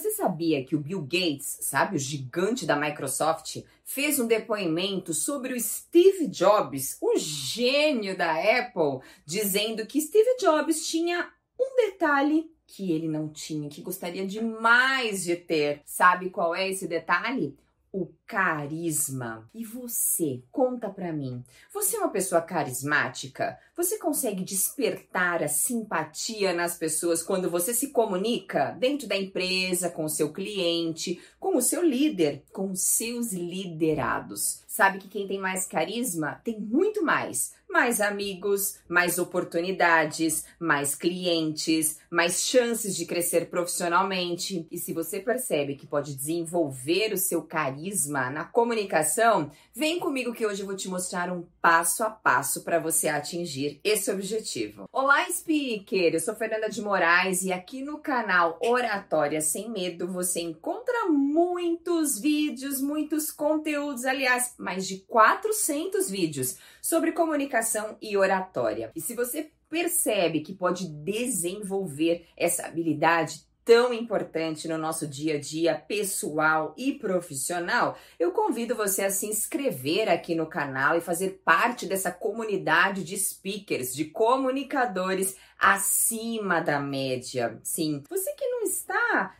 Você 0.00 0.12
sabia 0.12 0.64
que 0.64 0.74
o 0.74 0.80
Bill 0.80 1.02
Gates, 1.02 1.58
sabe, 1.60 1.96
o 1.96 1.98
gigante 1.98 2.64
da 2.64 2.74
Microsoft, 2.74 3.62
fez 3.84 4.18
um 4.18 4.26
depoimento 4.26 5.12
sobre 5.12 5.52
o 5.52 5.60
Steve 5.60 6.26
Jobs, 6.26 6.96
o 7.02 7.18
gênio 7.18 8.16
da 8.16 8.32
Apple, 8.32 9.06
dizendo 9.26 9.84
que 9.84 10.00
Steve 10.00 10.38
Jobs 10.40 10.88
tinha 10.88 11.30
um 11.58 11.76
detalhe 11.76 12.50
que 12.66 12.90
ele 12.90 13.08
não 13.08 13.28
tinha, 13.28 13.68
que 13.68 13.82
gostaria 13.82 14.26
demais 14.26 15.22
de 15.22 15.36
ter. 15.36 15.82
Sabe 15.84 16.30
qual 16.30 16.54
é 16.54 16.70
esse 16.70 16.88
detalhe? 16.88 17.54
O 17.92 18.08
carisma. 18.26 19.48
E 19.54 19.64
você, 19.64 20.42
conta 20.52 20.88
pra 20.88 21.12
mim. 21.12 21.42
Você 21.72 21.96
é 21.96 22.00
uma 22.00 22.10
pessoa 22.10 22.40
carismática? 22.40 23.58
Você 23.76 23.98
consegue 23.98 24.44
despertar 24.44 25.42
a 25.42 25.48
simpatia 25.48 26.52
nas 26.52 26.76
pessoas 26.76 27.22
quando 27.22 27.50
você 27.50 27.74
se 27.74 27.88
comunica 27.88 28.76
dentro 28.78 29.08
da 29.08 29.16
empresa, 29.16 29.90
com 29.90 30.04
o 30.04 30.08
seu 30.08 30.32
cliente, 30.32 31.20
com 31.38 31.56
o 31.56 31.62
seu 31.62 31.82
líder, 31.82 32.44
com 32.52 32.70
os 32.70 32.82
seus 32.82 33.32
liderados? 33.32 34.62
Sabe 34.66 34.98
que 34.98 35.08
quem 35.08 35.26
tem 35.26 35.38
mais 35.38 35.66
carisma 35.66 36.40
tem 36.44 36.60
muito 36.60 37.04
mais 37.04 37.54
mais 37.70 38.00
amigos, 38.00 38.78
mais 38.88 39.18
oportunidades, 39.18 40.44
mais 40.58 40.94
clientes, 40.94 41.98
mais 42.10 42.42
chances 42.42 42.96
de 42.96 43.06
crescer 43.06 43.48
profissionalmente. 43.48 44.66
E 44.70 44.76
se 44.76 44.92
você 44.92 45.20
percebe 45.20 45.76
que 45.76 45.86
pode 45.86 46.14
desenvolver 46.14 47.12
o 47.12 47.18
seu 47.18 47.42
carisma 47.42 48.28
na 48.28 48.44
comunicação, 48.44 49.50
vem 49.74 50.00
comigo 50.00 50.32
que 50.32 50.44
hoje 50.44 50.62
eu 50.62 50.66
vou 50.66 50.76
te 50.76 50.88
mostrar 50.88 51.32
um 51.32 51.46
passo 51.62 52.02
a 52.02 52.10
passo 52.10 52.62
para 52.64 52.80
você 52.80 53.08
atingir 53.08 53.80
esse 53.84 54.10
objetivo. 54.10 54.88
Olá, 54.92 55.24
speaker! 55.30 56.14
Eu 56.14 56.20
sou 56.20 56.34
Fernanda 56.34 56.68
de 56.68 56.82
Moraes 56.82 57.42
e 57.42 57.52
aqui 57.52 57.82
no 57.82 57.98
canal 57.98 58.58
Oratória 58.60 59.40
Sem 59.40 59.70
Medo 59.70 60.08
você 60.08 60.40
encontra 60.40 61.08
muitos 61.08 62.18
vídeos, 62.18 62.80
muitos 62.80 63.30
conteúdos, 63.30 64.04
aliás, 64.04 64.54
mais 64.58 64.86
de 64.88 64.98
400 64.98 66.10
vídeos 66.10 66.56
sobre 66.82 67.12
comunicação 67.12 67.59
e 68.00 68.16
oratória. 68.16 68.90
E 68.94 69.00
se 69.00 69.14
você 69.14 69.50
percebe 69.68 70.40
que 70.40 70.52
pode 70.52 70.88
desenvolver 70.88 72.26
essa 72.36 72.66
habilidade 72.66 73.48
tão 73.64 73.92
importante 73.92 74.66
no 74.66 74.76
nosso 74.76 75.06
dia 75.06 75.36
a 75.36 75.40
dia 75.40 75.76
pessoal 75.76 76.74
e 76.76 76.92
profissional, 76.92 77.96
eu 78.18 78.32
convido 78.32 78.74
você 78.74 79.04
a 79.04 79.10
se 79.10 79.26
inscrever 79.26 80.08
aqui 80.08 80.34
no 80.34 80.46
canal 80.46 80.96
e 80.96 81.00
fazer 81.00 81.40
parte 81.44 81.86
dessa 81.86 82.10
comunidade 82.10 83.04
de 83.04 83.16
speakers, 83.16 83.94
de 83.94 84.06
comunicadores 84.06 85.36
acima 85.56 86.60
da 86.60 86.80
média. 86.80 87.60
Sim, 87.62 88.02
você 88.08 88.32
que 88.32 88.48
não 88.48 88.62
está 88.62 89.36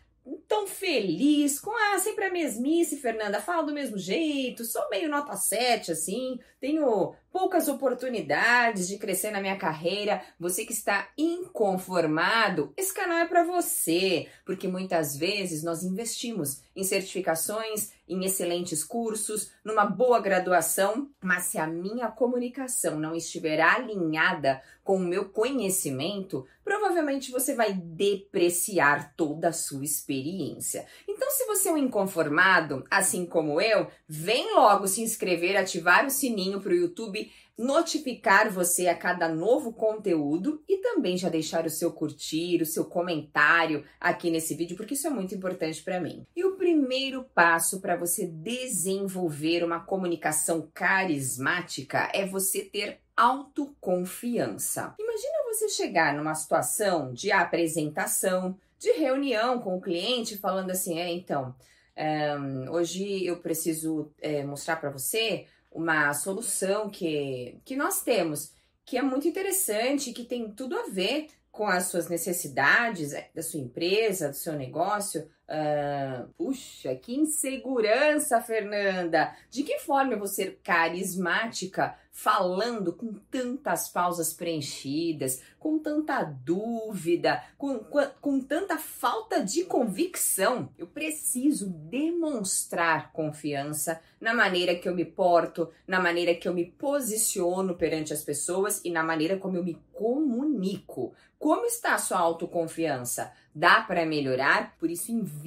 tão 0.47 0.67
feliz 0.67 1.59
com 1.59 1.71
ah, 1.71 1.99
sempre 1.99 2.27
a 2.27 2.31
mesmice, 2.31 2.99
Fernanda, 2.99 3.41
falo 3.41 3.67
do 3.67 3.73
mesmo 3.73 3.99
jeito, 3.99 4.65
sou 4.65 4.89
meio 4.91 5.09
nota 5.09 5.35
7 5.35 5.93
assim, 5.93 6.39
tenho 6.61 7.15
poucas 7.33 7.69
oportunidades 7.69 8.89
de 8.89 8.99
crescer 8.99 9.31
na 9.31 9.41
minha 9.41 9.57
carreira. 9.57 10.23
Você 10.39 10.65
que 10.65 10.73
está 10.73 11.09
inconformado, 11.17 12.73
esse 12.77 12.93
canal 12.93 13.19
é 13.19 13.27
para 13.27 13.45
você, 13.45 14.29
porque 14.45 14.69
muitas 14.69 15.17
vezes 15.17 15.63
nós 15.63 15.83
investimos 15.83 16.63
em 16.75 16.85
certificações, 16.85 17.93
em 18.09 18.25
excelentes 18.25 18.83
cursos, 18.83 19.53
numa 19.65 19.85
boa 19.85 20.21
graduação, 20.21 21.09
mas 21.21 21.45
se 21.45 21.59
a 21.59 21.67
minha 21.67 22.09
comunicação 22.09 22.99
não 22.99 23.15
estiver 23.15 23.61
alinhada 23.61 24.61
com 24.83 24.97
o 24.97 24.99
meu 24.99 25.29
conhecimento, 25.29 26.45
provavelmente 26.65 27.31
você 27.31 27.55
vai 27.55 27.73
depreciar 27.73 29.15
toda 29.17 29.49
a 29.49 29.53
sua 29.53 29.85
experiência. 29.85 30.87
Então, 31.07 31.31
se 31.31 31.45
você 31.47 31.69
é 31.69 31.73
um 31.73 31.77
inconformado, 31.77 32.85
assim 32.91 33.25
como 33.25 33.61
eu, 33.61 33.87
vem 34.09 34.55
logo 34.55 34.89
se 34.89 35.01
inscrever, 35.01 35.57
ativar 35.57 36.05
o 36.05 36.11
sininho 36.11 36.61
para 36.61 36.73
o 36.73 36.77
YouTube 36.77 37.20
notificar 37.61 38.51
você 38.51 38.89
a 38.89 38.95
cada 38.95 39.29
novo 39.29 39.73
conteúdo 39.73 40.63
e 40.67 40.79
também 40.79 41.19
já 41.19 41.29
deixar 41.29 41.67
o 41.67 41.71
seu 41.71 41.93
curtir, 41.93 42.63
o 42.63 42.67
seu 42.67 42.87
comentário 42.87 43.85
aqui 44.01 44.31
nesse 44.31 44.55
vídeo, 44.55 44.77
porque 44.77 44.95
isso 44.95 45.07
é 45.07 45.11
muito 45.11 45.35
importante 45.35 45.83
para 45.83 46.01
mim. 46.01 46.27
E 46.35 46.43
o 46.43 46.57
primeiro 46.57 47.25
passo 47.35 47.81
para 47.81 47.97
você 47.97 48.27
desenvolver 48.27 49.63
uma 49.63 49.81
comunicação 49.81 50.71
carismática 50.73 52.11
é 52.15 52.25
você 52.25 52.63
ter 52.63 53.01
autoconfiança. 53.15 54.95
Imagina 54.99 55.45
você 55.53 55.69
chegar 55.69 56.15
numa 56.15 56.35
situação 56.35 57.13
de 57.13 57.31
apresentação, 57.31 58.57
de 58.79 58.93
reunião 58.93 59.61
com 59.61 59.77
o 59.77 59.81
cliente, 59.81 60.39
falando 60.39 60.71
assim: 60.71 60.99
é, 60.99 61.13
então, 61.13 61.55
um, 62.01 62.71
hoje 62.71 63.27
eu 63.27 63.37
preciso 63.37 64.11
é, 64.23 64.43
mostrar 64.43 64.77
para 64.77 64.89
você 64.89 65.45
uma 65.71 66.13
solução 66.15 66.91
que, 66.91 67.61
que 67.65 67.77
nós 67.77 68.03
temos, 68.03 68.53
que 68.85 68.97
é 68.97 69.03
muito 69.03 69.29
interessante, 69.29 70.13
que 70.13 70.25
tem 70.25 70.51
tudo 70.51 70.77
a 70.77 70.89
ver 70.89 71.29
com 71.51 71.67
as 71.67 71.87
suas 71.87 72.09
necessidades 72.09 73.13
é, 73.13 73.31
da 73.35 73.43
sua 73.43 73.61
empresa, 73.61 74.29
do 74.29 74.37
seu 74.37 74.55
negócio. 74.55 75.29
Uh, 75.51 76.29
puxa, 76.39 76.95
que 76.95 77.13
insegurança, 77.13 78.41
Fernanda! 78.41 79.35
De 79.51 79.65
que 79.65 79.81
forma 79.81 80.13
eu 80.13 80.19
vou 80.19 80.29
ser 80.29 80.61
carismática 80.63 81.99
falando 82.13 82.93
com 82.93 83.15
tantas 83.31 83.89
pausas 83.89 84.33
preenchidas, 84.33 85.43
com 85.59 85.79
tanta 85.79 86.23
dúvida, 86.23 87.43
com, 87.57 87.79
com, 87.79 88.07
com, 88.21 88.41
tanta 88.41 88.79
falta 88.79 89.43
de 89.43 89.65
convicção. 89.65 90.69
Eu 90.77 90.87
preciso 90.87 91.69
demonstrar 91.69 93.13
confiança 93.13 94.01
na 94.21 94.35
maneira 94.35 94.75
que 94.75 94.89
eu 94.89 94.95
me 94.95 95.05
porto, 95.05 95.71
na 95.87 95.99
maneira 95.99 96.35
que 96.35 96.47
eu 96.47 96.55
me 96.55 96.67
posiciono 96.67 97.75
perante 97.75 98.13
as 98.13 98.23
pessoas 98.23 98.81
e 98.85 98.91
na 98.91 99.03
maneira 99.03 99.37
como 99.37 99.57
eu 99.57 99.65
me 99.65 99.79
comunico. 99.93 101.15
Como 101.39 101.65
está 101.65 101.95
a 101.95 101.99
sua 101.99 102.19
autoconfiança? 102.19 103.33
Dá 103.55 103.81
para 103.81 104.05
melhorar? 104.05 104.77
Por 104.79 104.91
isso, 104.91 105.11
invista 105.11 105.40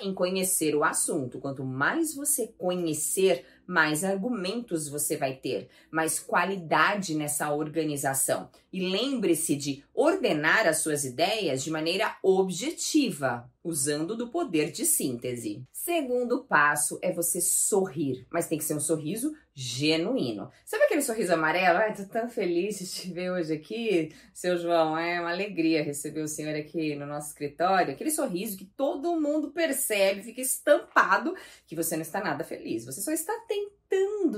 em 0.00 0.12
conhecer 0.14 0.74
o 0.74 0.84
assunto. 0.84 1.38
Quanto 1.38 1.64
mais 1.64 2.14
você 2.14 2.48
conhecer, 2.58 3.44
mais 3.66 4.02
argumentos 4.04 4.88
você 4.88 5.16
vai 5.16 5.34
ter, 5.34 5.68
mais 5.90 6.18
qualidade 6.18 7.14
nessa 7.14 7.52
organização. 7.52 8.48
E 8.72 8.88
lembre-se 8.88 9.56
de 9.56 9.84
ordenar 9.92 10.66
as 10.66 10.78
suas 10.78 11.04
ideias 11.04 11.62
de 11.62 11.70
maneira 11.70 12.16
objetiva, 12.22 13.50
usando 13.64 14.16
do 14.16 14.28
poder 14.28 14.70
de 14.70 14.84
síntese. 14.84 15.64
Segundo 15.72 16.44
passo 16.44 16.98
é 17.02 17.12
você 17.12 17.40
sorrir, 17.40 18.26
mas 18.30 18.46
tem 18.46 18.58
que 18.58 18.64
ser 18.64 18.74
um 18.74 18.80
sorriso 18.80 19.34
genuíno. 19.52 20.50
Sabe 20.64 20.84
aquele 20.84 21.02
sorriso 21.02 21.34
amarelo? 21.34 21.78
Ai, 21.78 21.94
tô 21.94 22.04
tão 22.04 22.28
feliz 22.28 22.78
de 22.78 22.86
te 22.86 23.12
ver 23.12 23.30
hoje 23.30 23.52
aqui, 23.52 24.10
seu 24.32 24.56
João. 24.56 24.96
É 24.96 25.20
uma 25.20 25.32
alegria 25.32 25.82
receber 25.82 26.22
o 26.22 26.28
senhor 26.28 26.54
aqui 26.54 26.94
no 26.94 27.06
nosso 27.06 27.28
escritório. 27.28 27.92
Aquele 27.92 28.10
sorriso 28.10 28.56
que 28.56 28.64
todo 28.64 29.20
mundo 29.20 29.50
percebe, 29.50 30.22
fica 30.22 30.40
estampado 30.40 31.34
que 31.66 31.76
você 31.76 31.96
não 31.96 32.02
está 32.02 32.22
nada 32.22 32.44
feliz. 32.44 32.84
Você 32.84 33.00
só 33.00 33.10
está 33.10 33.32
tentando 33.48 33.79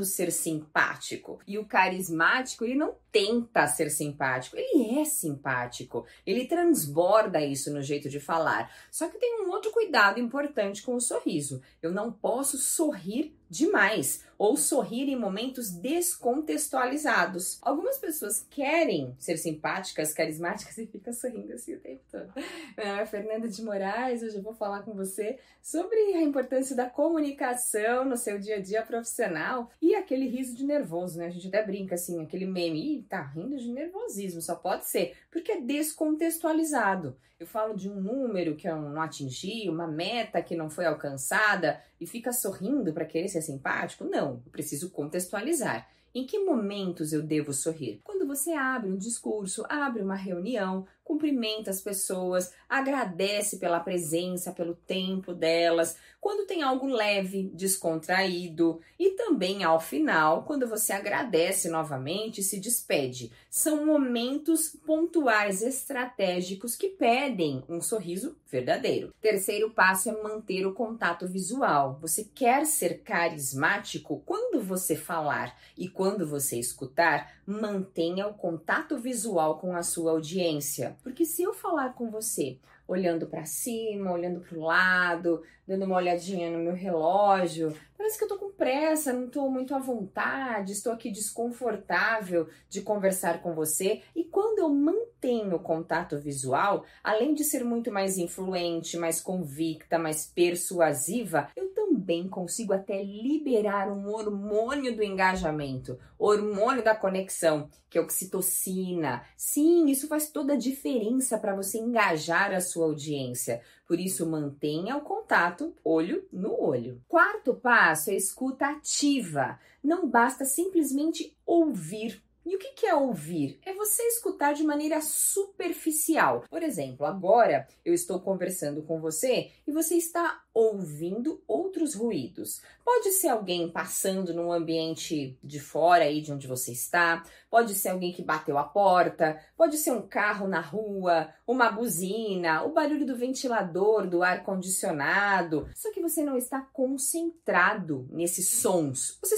ser 0.05 0.33
simpático. 0.33 1.39
E 1.47 1.59
o 1.59 1.65
carismático, 1.65 2.65
ele 2.65 2.75
não 2.75 2.95
tenta 3.11 3.67
ser 3.67 3.91
simpático, 3.91 4.57
ele 4.57 4.99
é 4.99 5.05
simpático. 5.05 6.07
Ele 6.27 6.47
transborda 6.47 7.41
isso 7.41 7.73
no 7.73 7.83
jeito 7.83 8.09
de 8.09 8.19
falar. 8.19 8.71
Só 8.91 9.09
que 9.09 9.19
tem 9.19 9.43
um 9.43 9.51
outro 9.51 9.71
cuidado 9.71 10.19
importante 10.19 10.83
com 10.83 10.95
o 10.95 11.01
sorriso. 11.01 11.63
Eu 11.81 11.93
não 11.93 12.13
posso 12.13 12.57
sorrir 12.59 13.37
demais 13.53 14.25
ou 14.39 14.57
sorrir 14.57 15.11
em 15.11 15.15
momentos 15.15 15.71
descontextualizados. 15.71 17.59
Algumas 17.61 17.99
pessoas 17.99 18.45
querem 18.51 19.15
ser 19.19 19.37
simpáticas, 19.37 20.15
carismáticas 20.15 20.77
e 20.79 20.87
ficam 20.87 21.13
sorrindo 21.13 21.53
assim 21.53 21.75
o 21.75 21.79
tempo 21.79 22.01
todo. 22.11 22.33
Meu 22.77 22.87
nome 22.87 23.03
é 23.03 23.07
Fernanda 23.07 23.47
de 23.47 23.63
Moraes, 23.63 24.23
hoje 24.23 24.37
eu 24.37 24.43
vou 24.43 24.55
falar 24.55 24.83
com 24.83 24.95
você 24.95 25.39
sobre 25.61 25.97
a 26.15 26.23
importância 26.23 26.75
da 26.75 26.89
comunicação 26.89 28.07
no 28.07 28.17
seu 28.17 28.39
dia 28.39 28.57
a 28.57 28.61
dia 28.61 28.83
profissional 28.83 29.71
e 29.81 29.95
aquele 29.95 30.27
riso 30.27 30.57
de 30.57 30.65
nervoso, 30.65 31.19
né? 31.19 31.27
A 31.27 31.31
gente 31.31 31.49
até 31.49 31.63
brinca 31.63 31.95
assim, 31.95 32.23
aquele 32.23 32.47
meme, 32.47 32.97
Ih, 32.97 33.03
tá 33.03 33.21
rindo 33.21 33.57
de 33.59 33.71
nervosismo, 33.71 34.41
só 34.41 34.55
pode 34.55 34.87
ser, 34.87 35.15
porque 35.33 35.51
é 35.51 35.61
descontextualizado. 35.61 37.17
Eu 37.41 37.47
falo 37.47 37.75
de 37.75 37.91
um 37.91 38.01
número 38.01 38.55
que 38.55 38.69
eu 38.69 38.77
não 38.77 39.01
atingi, 39.01 39.69
uma 39.69 39.89
meta 39.89 40.41
que 40.41 40.55
não 40.55 40.71
foi 40.71 40.85
alcançada 40.85 41.83
e 41.99 42.07
fica 42.07 42.33
sorrindo 42.33 42.93
para 42.93 43.07
querer 43.07 43.29
ser 43.29 43.43
simpático? 43.43 44.05
Não, 44.05 44.43
eu 44.45 44.53
preciso 44.53 44.91
contextualizar. 44.91 45.89
Em 46.15 46.27
que 46.27 46.39
momentos 46.39 47.15
eu 47.15 47.23
devo 47.23 47.55
sorrir? 47.55 48.03
Quando 48.05 48.27
você 48.27 48.53
abre 48.53 48.91
um 48.91 48.99
discurso, 48.99 49.65
abre 49.67 50.03
uma 50.03 50.15
reunião, 50.15 50.87
cumprimenta 51.03 51.71
as 51.71 51.81
pessoas, 51.81 52.53
agradece 52.69 53.57
pela 53.57 53.81
presença, 53.81 54.53
pelo 54.53 54.75
tempo 54.75 55.33
delas, 55.33 55.97
quando 56.21 56.47
tem 56.47 56.63
algo 56.63 56.87
leve, 56.87 57.51
descontraído 57.55 58.81
e 58.99 59.11
também 59.11 59.65
ao 59.65 59.81
final, 59.81 60.45
quando 60.45 60.69
você 60.69 60.93
agradece 60.93 61.69
novamente 61.69 62.41
e 62.41 62.45
se 62.45 62.61
despede. 62.61 63.33
São 63.51 63.85
momentos 63.85 64.69
pontuais 64.87 65.63
estratégicos 65.63 66.77
que 66.77 66.91
pedem 66.91 67.65
um 67.69 67.81
sorriso 67.81 68.37
verdadeiro. 68.49 69.13
Terceiro 69.21 69.71
passo 69.71 70.11
é 70.11 70.23
manter 70.23 70.67
o 70.67 70.75
contato 70.75 71.27
visual. 71.27 71.99
Você 72.01 72.25
quer 72.35 72.67
ser 72.67 73.01
carismático 73.03 74.23
quando 74.25 74.63
você 74.63 74.95
falar 74.95 75.59
e 75.77 75.89
quando 75.89 76.02
você 76.27 76.59
escutar, 76.59 77.33
mantenha 77.47 78.27
o 78.27 78.35
contato 78.35 78.99
visual 78.99 79.59
com 79.59 79.77
a 79.77 79.83
sua 79.83 80.13
audiência. 80.13 80.97
Porque 81.03 81.25
se 81.25 81.43
eu 81.43 81.53
falar 81.53 81.95
com 81.95 82.11
você 82.11 82.59
olhando 82.87 83.27
para 83.27 83.45
cima, 83.45 84.13
olhando 84.13 84.41
para 84.41 84.59
o 84.59 84.63
lado, 84.63 85.43
dando 85.67 85.85
uma 85.85 85.97
olhadinha 85.97 86.51
no 86.51 86.59
meu 86.59 86.75
relógio. 86.75 87.75
Parece 87.97 88.19
que 88.19 88.25
eu 88.25 88.29
tô 88.29 88.37
com 88.37 88.51
pressa, 88.51 89.13
não 89.13 89.29
tô 89.29 89.49
muito 89.49 89.75
à 89.75 89.79
vontade, 89.79 90.73
estou 90.73 90.93
aqui 90.93 91.11
desconfortável 91.11 92.49
de 92.69 92.83
conversar 92.83 93.41
com 93.41 93.55
você. 93.55 94.03
E 94.15 94.25
quando 94.25 94.59
eu 94.59 94.69
mantenho 94.69 95.57
o 95.57 95.61
contato 95.61 96.19
visual, 96.19 96.85
além 97.03 97.33
de 97.33 97.45
ser 97.45 97.65
muito 97.65 97.93
mais 97.93 98.19
influente, 98.19 98.99
mais 98.99 99.21
convicta, 99.21 99.99
mais 99.99 100.27
persuasiva, 100.27 101.49
eu 101.57 101.69
também 101.69 101.82
consigo 102.29 102.73
até 102.73 103.03
liberar 103.03 103.91
um 103.91 104.09
hormônio 104.09 104.95
do 104.97 105.03
engajamento, 105.03 105.99
hormônio 106.19 106.83
da 106.83 106.95
conexão, 106.95 107.69
que 107.89 107.99
é 107.99 108.01
oxitocina. 108.01 109.23
Sim, 109.37 109.87
isso 109.87 110.09
faz 110.09 110.31
toda 110.31 110.55
a 110.55 110.59
diferença 110.59 111.39
para 111.39 111.55
você 111.55 111.79
engajar 111.79 112.53
a 112.53 112.61
sua 112.61 112.87
audiência. 112.87 113.61
Por 113.87 114.01
isso, 114.01 114.29
mantenha 114.29 114.97
o 114.97 115.03
contato 115.03 115.75
olho 115.85 116.27
no 116.33 116.59
olho. 116.61 117.01
Quarto 117.07 117.55
passo 117.55 118.11
é 118.11 118.15
escuta 118.15 118.67
ativa. 118.67 119.59
Não 119.83 120.09
basta 120.09 120.45
simplesmente 120.45 121.37
ouvir 121.45 122.23
e 122.45 122.57
o 122.57 122.59
que 122.59 122.87
é 122.87 122.95
ouvir? 122.95 123.61
É 123.65 123.73
você 123.73 124.03
escutar 124.05 124.53
de 124.53 124.65
maneira 124.65 125.01
superficial. 125.01 126.45
Por 126.51 126.63
exemplo, 126.63 127.07
agora 127.07 127.69
eu 127.85 127.95
estou 127.95 128.21
conversando 128.21 128.83
com 128.83 129.01
você 129.01 129.51
e 129.67 129.73
você 129.73 129.95
está 129.95 130.43
ouvindo 130.53 131.43
outros 131.47 131.95
ruídos. 131.95 132.61
Pode 132.85 133.13
ser 133.13 133.29
alguém 133.29 133.71
passando 133.71 134.35
num 134.35 134.53
ambiente 134.53 135.39
de 135.43 135.61
fora 135.61 136.05
aí 136.05 136.21
de 136.21 136.33
onde 136.33 136.47
você 136.47 136.73
está, 136.73 137.25
pode 137.51 137.75
ser 137.75 137.91
alguém 137.91 138.13
que 138.13 138.23
bateu 138.23 138.59
a 138.59 138.65
porta, 138.65 139.41
pode 139.57 139.77
ser 139.79 139.93
um 139.93 140.03
carro 140.03 140.47
na 140.49 140.61
rua, 140.61 141.33
uma 141.47 141.71
buzina, 141.71 142.65
o 142.65 142.73
barulho 142.73 143.07
do 143.07 143.17
ventilador, 143.17 144.07
do 144.07 144.23
ar 144.23 144.43
condicionado. 144.43 145.69
Só 145.75 145.93
que 145.93 146.01
você 146.01 146.23
não 146.23 146.37
está 146.37 146.61
concentrado 146.61 148.07
nesses 148.11 148.49
sons. 148.49 149.19
Você 149.23 149.37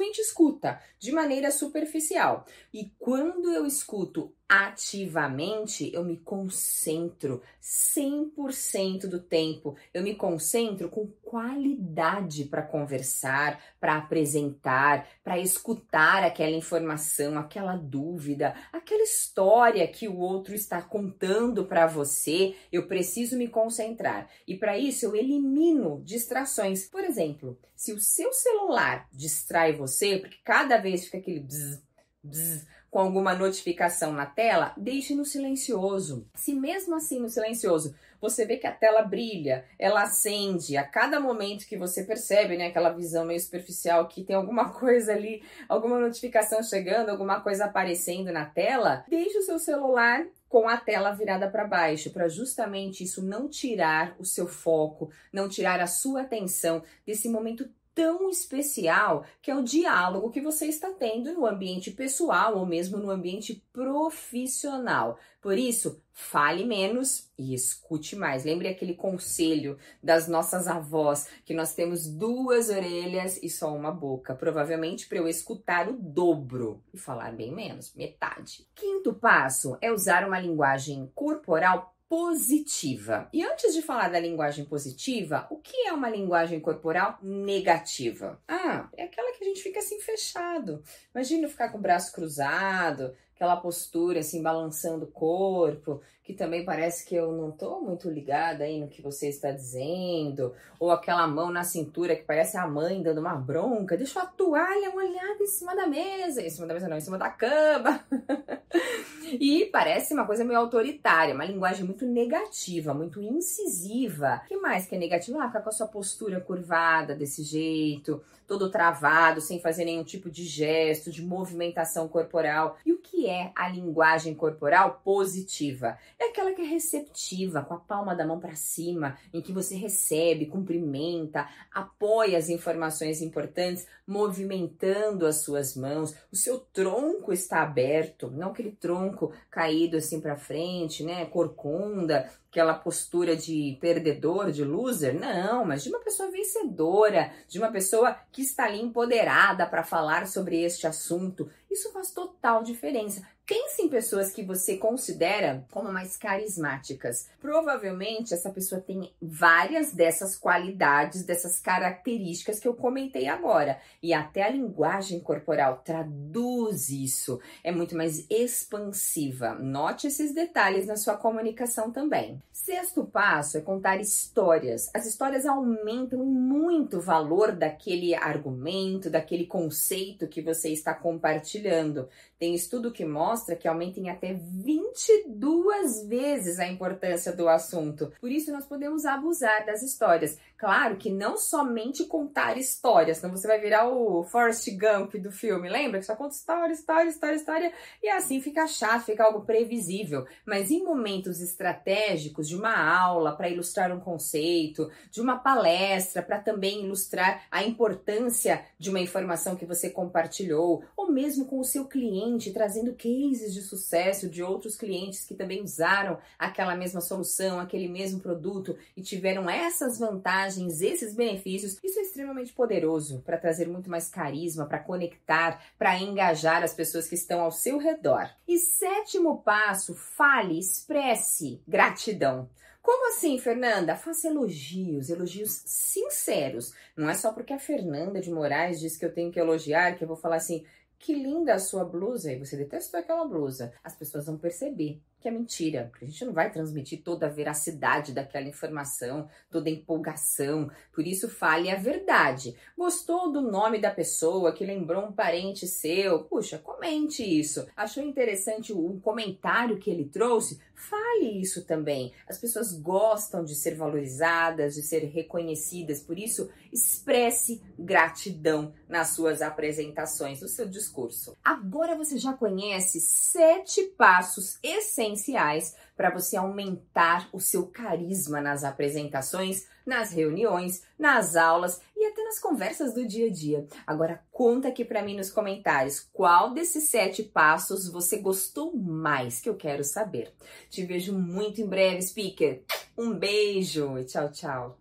simplesmente 0.00 0.20
escuta 0.20 0.80
de 0.98 1.12
maneira 1.12 1.50
superficial. 1.50 2.46
E 2.72 2.90
quando 2.98 3.52
eu 3.52 3.66
escuto 3.66 4.34
ativamente, 4.50 5.94
eu 5.94 6.04
me 6.04 6.16
concentro 6.16 7.40
100% 7.62 9.06
do 9.06 9.20
tempo. 9.20 9.76
Eu 9.94 10.02
me 10.02 10.16
concentro 10.16 10.88
com 10.88 11.06
qualidade 11.22 12.46
para 12.46 12.60
conversar, 12.60 13.62
para 13.78 13.96
apresentar, 13.96 15.06
para 15.22 15.38
escutar 15.38 16.24
aquela 16.24 16.56
informação, 16.56 17.38
aquela 17.38 17.76
dúvida, 17.76 18.56
aquela 18.72 19.04
história 19.04 19.86
que 19.86 20.08
o 20.08 20.18
outro 20.18 20.52
está 20.52 20.82
contando 20.82 21.64
para 21.64 21.86
você. 21.86 22.56
Eu 22.72 22.88
preciso 22.88 23.38
me 23.38 23.46
concentrar. 23.46 24.28
E 24.48 24.56
para 24.56 24.76
isso 24.76 25.06
eu 25.06 25.14
elimino 25.14 26.02
distrações. 26.04 26.88
Por 26.88 27.04
exemplo, 27.04 27.56
se 27.76 27.92
o 27.92 28.00
seu 28.00 28.32
celular 28.32 29.06
distrai 29.12 29.72
você, 29.72 30.18
porque 30.18 30.38
cada 30.42 30.76
vez 30.78 31.04
fica 31.04 31.18
aquele 31.18 31.38
bzz, 31.38 31.80
bzz, 32.24 32.66
com 32.90 32.98
alguma 32.98 33.34
notificação 33.34 34.12
na 34.12 34.26
tela, 34.26 34.74
deixe 34.76 35.14
no 35.14 35.24
silencioso. 35.24 36.26
Se 36.34 36.52
mesmo 36.52 36.96
assim 36.96 37.20
no 37.20 37.28
silencioso 37.28 37.94
você 38.20 38.44
vê 38.44 38.58
que 38.58 38.66
a 38.66 38.72
tela 38.72 39.02
brilha, 39.02 39.64
ela 39.78 40.02
acende 40.02 40.76
a 40.76 40.84
cada 40.84 41.18
momento 41.18 41.66
que 41.66 41.76
você 41.76 42.04
percebe, 42.04 42.56
né, 42.56 42.66
aquela 42.66 42.90
visão 42.90 43.24
meio 43.24 43.40
superficial 43.40 44.06
que 44.08 44.22
tem 44.22 44.36
alguma 44.36 44.68
coisa 44.78 45.12
ali, 45.12 45.42
alguma 45.68 45.98
notificação 45.98 46.62
chegando, 46.62 47.08
alguma 47.08 47.40
coisa 47.40 47.64
aparecendo 47.64 48.30
na 48.30 48.44
tela, 48.44 49.04
deixe 49.08 49.38
o 49.38 49.42
seu 49.42 49.58
celular 49.58 50.26
com 50.48 50.68
a 50.68 50.76
tela 50.76 51.12
virada 51.12 51.48
para 51.48 51.64
baixo, 51.64 52.10
para 52.10 52.28
justamente 52.28 53.04
isso 53.04 53.22
não 53.22 53.48
tirar 53.48 54.16
o 54.18 54.24
seu 54.24 54.48
foco, 54.48 55.10
não 55.32 55.48
tirar 55.48 55.80
a 55.80 55.86
sua 55.86 56.22
atenção 56.22 56.82
desse 57.06 57.28
momento 57.28 57.70
tão 58.00 58.30
especial 58.30 59.26
que 59.42 59.50
é 59.50 59.54
o 59.54 59.62
diálogo 59.62 60.30
que 60.30 60.40
você 60.40 60.64
está 60.64 60.88
tendo 60.90 61.34
no 61.34 61.46
ambiente 61.46 61.90
pessoal 61.90 62.56
ou 62.56 62.64
mesmo 62.64 62.96
no 62.96 63.10
ambiente 63.10 63.62
profissional. 63.74 65.18
Por 65.38 65.58
isso, 65.58 66.02
fale 66.14 66.64
menos 66.64 67.30
e 67.36 67.52
escute 67.52 68.16
mais. 68.16 68.42
Lembre 68.42 68.68
aquele 68.68 68.94
conselho 68.94 69.76
das 70.02 70.26
nossas 70.26 70.66
avós 70.66 71.28
que 71.44 71.52
nós 71.52 71.74
temos 71.74 72.06
duas 72.06 72.70
orelhas 72.70 73.38
e 73.42 73.50
só 73.50 73.74
uma 73.74 73.92
boca, 73.92 74.34
provavelmente 74.34 75.06
para 75.06 75.18
eu 75.18 75.28
escutar 75.28 75.86
o 75.86 75.92
dobro 75.92 76.82
e 76.94 76.96
falar 76.96 77.32
bem 77.32 77.54
menos, 77.54 77.94
metade. 77.94 78.66
Quinto 78.74 79.12
passo 79.12 79.76
é 79.82 79.92
usar 79.92 80.26
uma 80.26 80.40
linguagem 80.40 81.12
corporal 81.14 81.94
positiva. 82.10 83.28
E 83.32 83.40
antes 83.44 83.72
de 83.72 83.82
falar 83.82 84.10
da 84.10 84.18
linguagem 84.18 84.64
positiva, 84.64 85.46
o 85.48 85.58
que 85.58 85.86
é 85.86 85.92
uma 85.92 86.10
linguagem 86.10 86.58
corporal 86.58 87.16
negativa? 87.22 88.36
Ah, 88.48 88.88
é 88.96 89.04
aquela 89.04 89.32
que 89.32 89.44
a 89.44 89.46
gente 89.46 89.62
fica 89.62 89.78
assim 89.78 90.00
fechado. 90.00 90.82
Imagina 91.14 91.46
ficar 91.46 91.68
com 91.68 91.78
o 91.78 91.80
braço 91.80 92.12
cruzado, 92.12 93.14
aquela 93.32 93.54
postura 93.54 94.18
assim 94.18 94.42
balançando 94.42 95.04
o 95.04 95.12
corpo, 95.12 96.02
que 96.24 96.34
também 96.34 96.64
parece 96.64 97.06
que 97.06 97.14
eu 97.14 97.30
não 97.30 97.52
tô 97.52 97.80
muito 97.80 98.10
ligada 98.10 98.64
aí 98.64 98.80
no 98.80 98.88
que 98.88 99.00
você 99.00 99.28
está 99.28 99.52
dizendo, 99.52 100.52
ou 100.80 100.90
aquela 100.90 101.28
mão 101.28 101.52
na 101.52 101.62
cintura 101.62 102.16
que 102.16 102.24
parece 102.24 102.56
a 102.56 102.66
mãe 102.66 103.00
dando 103.00 103.20
uma 103.20 103.36
bronca, 103.36 103.96
deixa 103.96 104.20
a 104.20 104.26
toalha 104.26 104.90
molhada 104.90 105.40
em 105.40 105.46
cima 105.46 105.76
da 105.76 105.86
mesa, 105.86 106.42
em 106.42 106.50
cima 106.50 106.66
da 106.66 106.74
mesa 106.74 106.88
não, 106.88 106.96
em 106.96 107.00
cima 107.00 107.18
da 107.18 107.30
cama. 107.30 108.04
e 109.38 109.66
parece 109.66 110.14
uma 110.14 110.26
coisa 110.26 110.44
meio 110.44 110.58
autoritária, 110.58 111.34
uma 111.34 111.44
linguagem 111.44 111.84
muito 111.84 112.06
negativa, 112.06 112.94
muito 112.94 113.20
incisiva. 113.20 114.42
O 114.44 114.48
que 114.48 114.56
mais 114.56 114.86
que 114.86 114.94
é 114.94 114.98
negativo? 114.98 115.38
Ah, 115.38 115.46
ficar 115.48 115.60
com 115.60 115.68
a 115.68 115.72
sua 115.72 115.86
postura 115.86 116.40
curvada 116.40 117.14
desse 117.14 117.42
jeito, 117.42 118.22
todo 118.46 118.70
travado, 118.70 119.40
sem 119.40 119.60
fazer 119.60 119.84
nenhum 119.84 120.02
tipo 120.02 120.28
de 120.28 120.44
gesto, 120.44 121.10
de 121.10 121.22
movimentação 121.22 122.08
corporal. 122.08 122.76
E 122.84 122.92
o 122.92 122.98
que 122.98 123.28
é 123.28 123.52
a 123.54 123.68
linguagem 123.68 124.34
corporal 124.34 125.00
positiva? 125.04 125.96
É 126.18 126.32
que 126.54 126.62
é 126.62 126.64
receptiva, 126.64 127.62
com 127.62 127.74
a 127.74 127.78
palma 127.78 128.14
da 128.14 128.26
mão 128.26 128.38
para 128.38 128.54
cima, 128.54 129.16
em 129.32 129.40
que 129.40 129.52
você 129.52 129.74
recebe, 129.74 130.46
cumprimenta, 130.46 131.48
apoia 131.72 132.38
as 132.38 132.48
informações 132.48 133.20
importantes, 133.20 133.86
movimentando 134.06 135.26
as 135.26 135.42
suas 135.42 135.76
mãos. 135.76 136.14
O 136.32 136.36
seu 136.36 136.58
tronco 136.58 137.32
está 137.32 137.62
aberto, 137.62 138.30
não 138.30 138.50
aquele 138.50 138.72
tronco 138.72 139.32
caído 139.50 139.96
assim 139.96 140.20
para 140.20 140.36
frente, 140.36 141.02
né, 141.04 141.26
corcunda, 141.26 142.30
aquela 142.50 142.74
postura 142.74 143.36
de 143.36 143.78
perdedor, 143.80 144.50
de 144.50 144.64
loser, 144.64 145.18
não, 145.18 145.64
mas 145.64 145.84
de 145.84 145.88
uma 145.88 146.00
pessoa 146.00 146.30
vencedora, 146.30 147.32
de 147.48 147.58
uma 147.58 147.70
pessoa 147.70 148.16
que 148.32 148.42
está 148.42 148.64
ali 148.64 148.80
empoderada 148.82 149.64
para 149.66 149.84
falar 149.84 150.26
sobre 150.26 150.60
este 150.60 150.86
assunto. 150.86 151.48
Isso 151.70 151.92
faz 151.92 152.10
total 152.10 152.64
diferença. 152.64 153.22
Pense 153.50 153.82
em 153.82 153.88
pessoas 153.88 154.30
que 154.30 154.44
você 154.44 154.76
considera 154.76 155.66
como 155.72 155.92
mais 155.92 156.16
carismáticas. 156.16 157.28
Provavelmente 157.40 158.32
essa 158.32 158.48
pessoa 158.48 158.80
tem 158.80 159.12
várias 159.20 159.92
dessas 159.92 160.36
qualidades, 160.36 161.24
dessas 161.24 161.58
características 161.58 162.60
que 162.60 162.68
eu 162.68 162.74
comentei 162.74 163.26
agora. 163.26 163.80
E 164.00 164.14
até 164.14 164.44
a 164.44 164.50
linguagem 164.50 165.18
corporal 165.18 165.82
traduz 165.84 166.90
isso. 166.90 167.40
É 167.64 167.72
muito 167.72 167.96
mais 167.96 168.24
expansiva. 168.30 169.56
Note 169.56 170.06
esses 170.06 170.32
detalhes 170.32 170.86
na 170.86 170.94
sua 170.94 171.16
comunicação 171.16 171.90
também. 171.90 172.40
Sexto 172.52 173.04
passo 173.04 173.58
é 173.58 173.60
contar 173.60 174.00
histórias. 174.00 174.88
As 174.94 175.06
histórias 175.06 175.44
aumentam 175.44 176.24
muito 176.24 176.98
o 176.98 177.00
valor 177.00 177.50
daquele 177.50 178.14
argumento, 178.14 179.10
daquele 179.10 179.46
conceito 179.46 180.28
que 180.28 180.40
você 180.40 180.68
está 180.68 180.94
compartilhando. 180.94 182.08
Tem 182.38 182.54
estudo 182.54 182.92
que 182.92 183.04
mostra 183.04 183.39
mostra 183.40 183.56
que 183.56 183.66
aumenta 183.66 183.98
em 183.98 184.10
até 184.10 184.34
22 184.34 186.06
vezes 186.06 186.58
a 186.58 186.66
importância 186.66 187.32
do 187.32 187.48
assunto. 187.48 188.12
Por 188.20 188.30
isso, 188.30 188.52
nós 188.52 188.66
podemos 188.66 189.06
abusar 189.06 189.64
das 189.64 189.82
histórias. 189.82 190.36
Claro 190.58 190.96
que 190.96 191.08
não 191.08 191.38
somente 191.38 192.04
contar 192.04 192.58
histórias, 192.58 193.16
senão 193.16 193.34
você 193.34 193.48
vai 193.48 193.58
virar 193.58 193.88
o 193.88 194.22
Forrest 194.24 194.68
Gump 194.72 195.14
do 195.14 195.32
filme, 195.32 195.70
lembra? 195.70 196.00
Que 196.00 196.04
só 196.04 196.14
conta 196.14 196.34
história, 196.34 196.74
história, 196.74 197.08
história, 197.08 197.36
história, 197.36 197.72
e 198.02 198.10
assim 198.10 198.42
fica 198.42 198.66
chato, 198.66 199.06
fica 199.06 199.24
algo 199.24 199.40
previsível. 199.46 200.26
Mas 200.44 200.70
em 200.70 200.84
momentos 200.84 201.40
estratégicos 201.40 202.46
de 202.46 202.56
uma 202.56 202.76
aula 202.76 203.34
para 203.34 203.48
ilustrar 203.48 203.90
um 203.90 204.00
conceito, 204.00 204.90
de 205.10 205.22
uma 205.22 205.38
palestra 205.38 206.22
para 206.22 206.38
também 206.38 206.84
ilustrar 206.84 207.44
a 207.50 207.64
importância 207.64 208.62
de 208.78 208.90
uma 208.90 209.00
informação 209.00 209.56
que 209.56 209.64
você 209.64 209.88
compartilhou, 209.88 210.84
ou 210.94 211.10
mesmo 211.10 211.46
com 211.46 211.58
o 211.58 211.64
seu 211.64 211.86
cliente, 211.86 212.52
trazendo 212.52 212.92
cases 213.30 213.54
de 213.54 213.62
sucesso 213.62 214.28
de 214.28 214.42
outros 214.42 214.76
clientes 214.76 215.24
que 215.24 215.34
também 215.34 215.62
usaram 215.62 216.18
aquela 216.38 216.74
mesma 216.74 217.00
solução, 217.00 217.60
aquele 217.60 217.88
mesmo 217.88 218.20
produto 218.20 218.76
e 218.96 219.02
tiveram 219.02 219.48
essas 219.48 219.98
vantagens, 219.98 220.80
esses 220.80 221.14
benefícios. 221.14 221.78
Isso 221.82 221.98
é 221.98 222.02
extremamente 222.02 222.52
poderoso 222.52 223.22
para 223.24 223.38
trazer 223.38 223.68
muito 223.68 223.88
mais 223.88 224.08
carisma, 224.08 224.66
para 224.66 224.80
conectar, 224.80 225.62
para 225.78 225.98
engajar 225.98 226.62
as 226.62 226.74
pessoas 226.74 227.08
que 227.08 227.14
estão 227.14 227.40
ao 227.40 227.52
seu 227.52 227.78
redor. 227.78 228.28
E 228.46 228.58
sétimo 228.58 229.42
passo, 229.42 229.94
fale, 229.94 230.58
expresse 230.58 231.60
gratidão. 231.66 232.48
Como 232.82 233.10
assim, 233.10 233.38
Fernanda? 233.38 233.94
Faça 233.94 234.28
elogios, 234.28 235.10
elogios 235.10 235.62
sinceros. 235.66 236.72
Não 236.96 237.10
é 237.10 237.14
só 237.14 237.30
porque 237.30 237.52
a 237.52 237.58
Fernanda 237.58 238.20
de 238.20 238.30
Moraes 238.30 238.80
diz 238.80 238.96
que 238.96 239.04
eu 239.04 239.12
tenho 239.12 239.30
que 239.30 239.38
elogiar 239.38 239.96
que 239.96 240.02
eu 240.02 240.08
vou 240.08 240.16
falar 240.16 240.36
assim: 240.36 240.64
que 241.00 241.14
linda 241.14 241.54
a 241.54 241.58
sua 241.58 241.82
blusa, 241.82 242.30
e 242.30 242.38
você 242.38 242.58
detestou 242.58 243.00
aquela 243.00 243.24
blusa. 243.24 243.72
As 243.82 243.96
pessoas 243.96 244.26
vão 244.26 244.36
perceber 244.36 245.00
que 245.18 245.28
é 245.28 245.30
mentira, 245.30 245.88
porque 245.90 246.04
a 246.04 246.08
gente 246.08 246.24
não 246.24 246.32
vai 246.32 246.50
transmitir 246.50 247.02
toda 247.02 247.26
a 247.26 247.30
veracidade 247.30 248.12
daquela 248.12 248.48
informação, 248.48 249.28
toda 249.50 249.68
a 249.68 249.72
empolgação. 249.72 250.70
Por 250.92 251.06
isso, 251.06 251.28
fale 251.28 251.70
a 251.70 251.76
verdade. 251.76 252.54
Gostou 252.76 253.30
do 253.30 253.42
nome 253.42 253.78
da 253.78 253.90
pessoa 253.90 254.52
que 254.52 254.64
lembrou 254.64 255.04
um 255.04 255.12
parente 255.12 255.66
seu? 255.66 256.24
Puxa, 256.24 256.58
comente 256.58 257.22
isso. 257.22 257.66
Achou 257.76 258.02
interessante 258.02 258.72
o 258.72 259.00
comentário 259.00 259.78
que 259.78 259.90
ele 259.90 260.06
trouxe? 260.06 260.60
Fale 260.80 261.38
isso 261.40 261.62
também. 261.66 262.12
As 262.26 262.38
pessoas 262.38 262.72
gostam 262.72 263.44
de 263.44 263.54
ser 263.54 263.74
valorizadas, 263.74 264.74
de 264.74 264.82
ser 264.82 265.04
reconhecidas, 265.04 266.00
por 266.00 266.18
isso, 266.18 266.48
expresse 266.72 267.60
gratidão 267.78 268.72
nas 268.88 269.10
suas 269.10 269.42
apresentações, 269.42 270.40
no 270.40 270.48
seu 270.48 270.66
discurso. 270.66 271.36
Agora 271.44 271.94
você 271.94 272.16
já 272.16 272.32
conhece 272.32 272.98
sete 272.98 273.82
passos 273.98 274.58
essenciais 274.62 275.76
para 276.00 276.08
você 276.08 276.34
aumentar 276.34 277.28
o 277.30 277.38
seu 277.38 277.66
carisma 277.66 278.40
nas 278.40 278.64
apresentações, 278.64 279.66
nas 279.84 280.10
reuniões, 280.10 280.82
nas 280.98 281.36
aulas 281.36 281.78
e 281.94 282.06
até 282.06 282.24
nas 282.24 282.38
conversas 282.38 282.94
do 282.94 283.06
dia 283.06 283.26
a 283.26 283.30
dia. 283.30 283.66
Agora 283.86 284.24
conta 284.32 284.68
aqui 284.68 284.82
para 284.82 285.02
mim 285.02 285.14
nos 285.14 285.30
comentários 285.30 286.08
qual 286.10 286.54
desses 286.54 286.88
sete 286.88 287.22
passos 287.22 287.86
você 287.86 288.16
gostou 288.16 288.74
mais, 288.74 289.42
que 289.42 289.50
eu 289.50 289.56
quero 289.56 289.84
saber. 289.84 290.32
Te 290.70 290.86
vejo 290.86 291.12
muito 291.12 291.60
em 291.60 291.66
breve, 291.66 292.00
speaker. 292.00 292.62
Um 292.96 293.12
beijo 293.12 293.98
e 293.98 294.04
tchau, 294.06 294.32
tchau. 294.32 294.78